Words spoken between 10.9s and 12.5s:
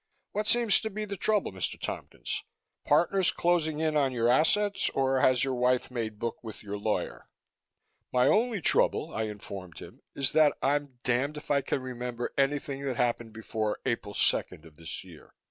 damned if I can remember